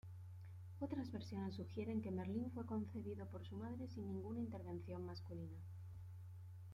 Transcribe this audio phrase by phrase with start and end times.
[0.79, 5.59] Otras versiones sugieren que Merlín fue concebido por su madre sin ninguna intervención masculina.